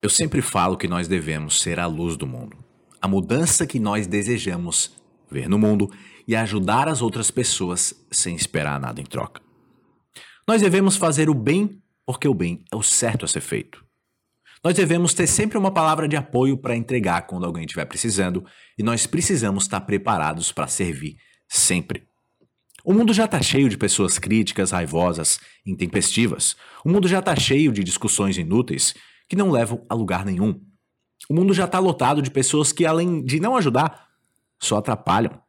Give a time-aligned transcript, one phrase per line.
[0.00, 2.56] Eu sempre falo que nós devemos ser a luz do mundo,
[3.02, 4.92] a mudança que nós desejamos
[5.28, 5.90] ver no mundo
[6.26, 9.42] e ajudar as outras pessoas sem esperar nada em troca.
[10.46, 13.84] Nós devemos fazer o bem porque o bem é o certo a ser feito.
[14.62, 18.44] Nós devemos ter sempre uma palavra de apoio para entregar quando alguém estiver precisando
[18.78, 21.16] e nós precisamos estar preparados para servir
[21.48, 22.06] sempre.
[22.84, 26.56] O mundo já está cheio de pessoas críticas, raivosas, intempestivas.
[26.84, 28.94] O mundo já está cheio de discussões inúteis
[29.28, 30.60] que não levam a lugar nenhum.
[31.28, 34.08] O mundo já está lotado de pessoas que, além de não ajudar,
[34.58, 35.40] só atrapalham.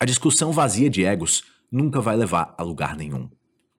[0.00, 3.30] A discussão vazia de egos nunca vai levar a lugar nenhum.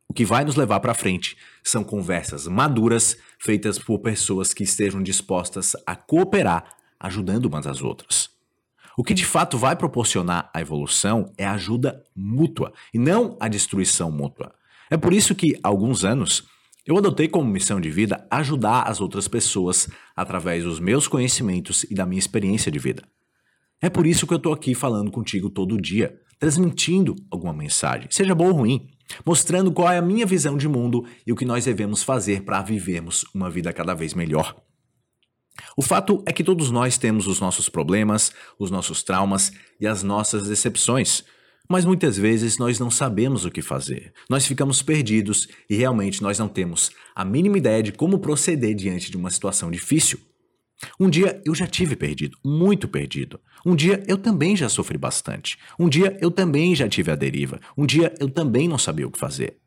[0.07, 5.03] O que vai nos levar para frente são conversas maduras feitas por pessoas que estejam
[5.03, 8.29] dispostas a cooperar, ajudando umas às outras.
[8.97, 13.47] O que de fato vai proporcionar a evolução é a ajuda mútua e não a
[13.47, 14.55] destruição mútua.
[14.89, 16.47] É por isso que, há alguns anos,
[16.87, 21.93] eu adotei como missão de vida ajudar as outras pessoas através dos meus conhecimentos e
[21.93, 23.03] da minha experiência de vida.
[23.81, 28.33] É por isso que eu estou aqui falando contigo todo dia, transmitindo alguma mensagem, seja
[28.33, 28.87] boa ou ruim,
[29.25, 32.61] mostrando qual é a minha visão de mundo e o que nós devemos fazer para
[32.61, 34.55] vivermos uma vida cada vez melhor.
[35.75, 40.03] O fato é que todos nós temos os nossos problemas, os nossos traumas e as
[40.03, 41.23] nossas decepções.
[41.69, 44.13] Mas muitas vezes nós não sabemos o que fazer.
[44.29, 49.11] Nós ficamos perdidos e realmente nós não temos a mínima ideia de como proceder diante
[49.11, 50.19] de uma situação difícil.
[50.99, 53.39] Um dia eu já tive perdido, muito perdido.
[53.65, 55.57] Um dia eu também já sofri bastante.
[55.77, 57.59] Um dia eu também já tive a deriva.
[57.75, 59.57] Um dia eu também não sabia o que fazer.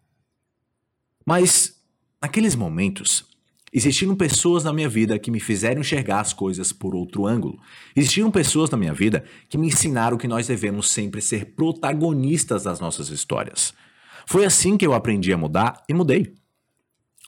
[1.26, 1.74] Mas,
[2.22, 3.30] naqueles momentos,
[3.72, 7.58] Existiram pessoas na minha vida que me fizeram enxergar as coisas por outro ângulo.
[7.94, 12.80] Existiram pessoas na minha vida que me ensinaram que nós devemos sempre ser protagonistas das
[12.80, 13.72] nossas histórias.
[14.27, 16.34] Foi assim que eu aprendi a mudar e mudei.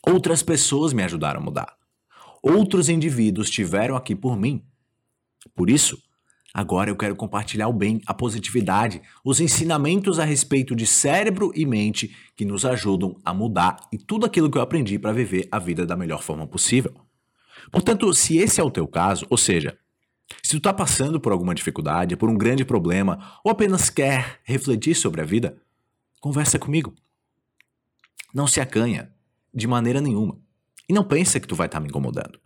[0.04, 1.76] Outras pessoas me ajudaram a mudar.
[2.42, 4.64] Outros indivíduos estiveram aqui por mim.
[5.54, 5.96] Por isso,
[6.55, 11.64] Agora eu quero compartilhar o bem, a positividade, os ensinamentos a respeito de cérebro e
[11.64, 15.58] mente que nos ajudam a mudar e tudo aquilo que eu aprendi para viver a
[15.58, 16.95] vida da melhor forma possível.
[17.70, 19.79] Portanto, se esse é o teu caso, ou seja,
[20.42, 24.95] se tu está passando por alguma dificuldade, por um grande problema, ou apenas quer refletir
[24.95, 25.57] sobre a vida,
[26.20, 26.95] conversa comigo.
[28.35, 29.12] Não se acanha,
[29.55, 30.39] de maneira nenhuma.
[30.89, 32.39] E não pensa que tu vai estar tá me incomodando.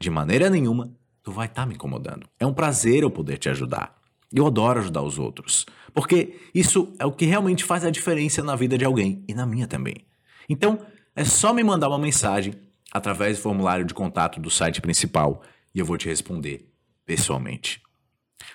[0.00, 2.26] De maneira nenhuma, tu vai estar tá me incomodando.
[2.38, 3.96] É um prazer eu poder te ajudar.
[4.32, 8.56] Eu adoro ajudar os outros, porque isso é o que realmente faz a diferença na
[8.56, 10.06] vida de alguém e na minha também.
[10.48, 10.78] Então,
[11.14, 12.54] é só me mandar uma mensagem
[12.90, 15.42] através do formulário de contato do site principal
[15.74, 16.66] e eu vou te responder
[17.04, 17.82] pessoalmente.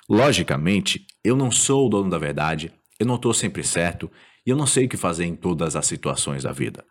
[0.10, 4.12] Logicamente, eu não sou o dono da verdade, eu não estou sempre certo
[4.46, 6.84] e eu não sei o que fazer em todas as situações da vida.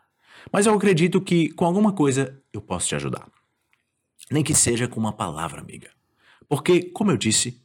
[0.52, 3.26] Mas eu acredito que com alguma coisa eu posso te ajudar.
[4.30, 5.90] Nem que seja com uma palavra amiga.
[6.48, 7.62] Porque, como eu disse,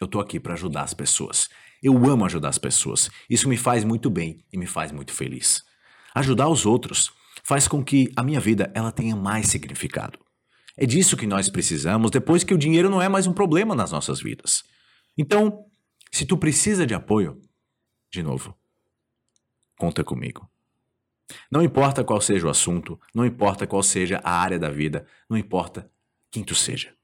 [0.00, 1.48] eu tô aqui para ajudar as pessoas.
[1.82, 3.10] Eu amo ajudar as pessoas.
[3.28, 5.62] Isso me faz muito bem e me faz muito feliz.
[6.14, 7.10] Ajudar os outros
[7.44, 10.18] faz com que a minha vida ela tenha mais significado.
[10.76, 13.92] É disso que nós precisamos depois que o dinheiro não é mais um problema nas
[13.92, 14.62] nossas vidas.
[15.16, 15.66] Então,
[16.10, 17.40] se tu precisa de apoio,
[18.10, 18.56] de novo,
[19.78, 20.48] conta comigo.
[21.50, 25.36] Não importa qual seja o assunto, não importa qual seja a área da vida, não
[25.36, 25.90] importa
[26.32, 26.96] quem tu seja.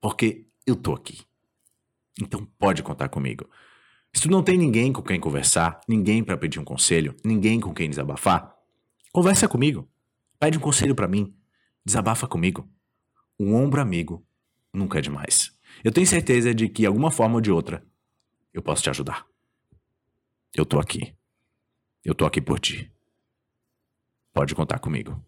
[0.00, 1.20] Porque eu tô aqui.
[2.20, 3.50] Então pode contar comigo.
[4.14, 7.74] Se tu não tem ninguém com quem conversar, ninguém para pedir um conselho, ninguém com
[7.74, 8.56] quem desabafar,
[9.12, 9.90] conversa comigo.
[10.38, 11.36] Pede um conselho para mim.
[11.84, 12.68] Desabafa comigo.
[13.38, 14.24] Um ombro amigo
[14.72, 15.52] nunca é demais.
[15.84, 17.84] Eu tenho certeza de que, de alguma forma ou de outra,
[18.52, 19.26] eu posso te ajudar.
[20.54, 21.14] Eu tô aqui.
[22.04, 22.92] Eu tô aqui por ti.
[24.32, 25.27] Pode contar comigo.